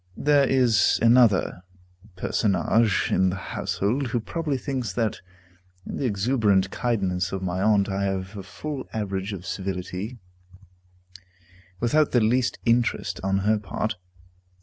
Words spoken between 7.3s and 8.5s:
of my aunt I have a